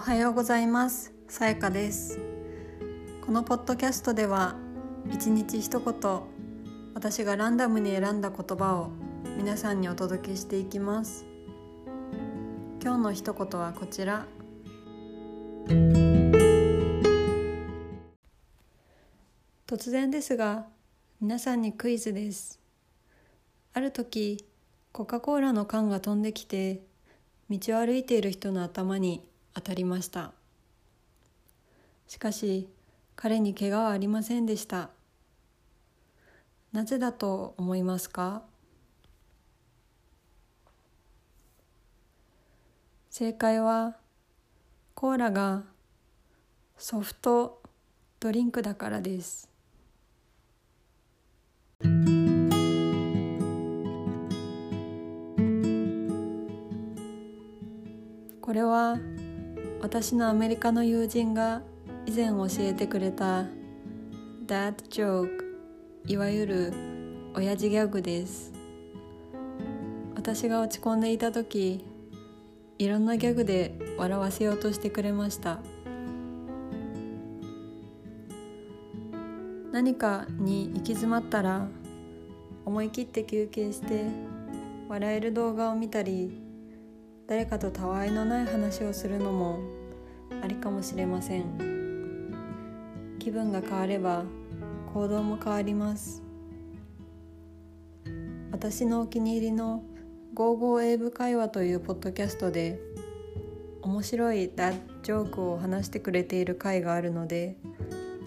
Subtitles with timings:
[0.00, 1.12] おはようございます。
[1.28, 2.18] さやかです。
[3.20, 4.56] このポッドキャストでは
[5.12, 6.20] 一日一言
[6.94, 8.92] 私がランダムに選んだ言葉を
[9.36, 11.26] 皆さんにお届けしていきます。
[12.82, 14.26] 今日の一言はこちら。
[19.66, 20.64] 突然ですが
[21.20, 22.58] 皆さんにクイズです。
[23.74, 24.46] ある時
[24.92, 26.80] コカ・コーラの缶が飛んできて
[27.50, 30.32] 道を歩いている人の頭に当たりました。
[32.06, 32.68] しかし
[33.16, 34.90] 彼に怪我はありませんでした。
[36.72, 38.42] なぜだと思いますか？
[43.10, 43.96] 正解は
[44.94, 45.64] コーラが
[46.78, 47.60] ソフト
[48.20, 49.48] ドリンクだからです。
[58.40, 58.98] これは
[59.82, 61.62] 私のアメリカの友人が
[62.04, 63.44] 以前教えてくれた
[64.46, 65.30] Dad Joke
[66.06, 66.72] いわゆる
[67.34, 68.52] 親父ギャグです。
[70.14, 71.82] 私が落ち込んでいた時
[72.78, 75.60] いろんなギャグで笑わせようとしてくれました。
[79.72, 81.66] 何かに行き詰まったら
[82.66, 84.04] 思い切って休憩して
[84.88, 86.49] 笑える動画を見たり
[87.30, 89.60] 誰かとたわいのない話をするのも
[90.42, 92.34] ありかもしれません。
[93.20, 94.24] 気分が変われば
[94.92, 96.24] 行動も変わります。
[98.50, 99.84] 私のお気に入りの
[100.34, 102.80] 「ゴーゴー英語会話」というポッドキャストで
[103.80, 107.56] 面白いダッジョークを話してくれている回があるので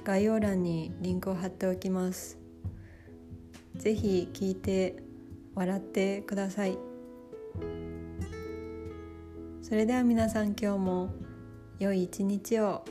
[0.06, 2.38] 概要欄にリンクを貼っておきます。
[3.76, 4.96] ぜひ聞いて
[5.56, 6.78] 笑ってください。
[9.74, 11.10] それでは皆さん今日も
[11.80, 12.86] 良い一日を。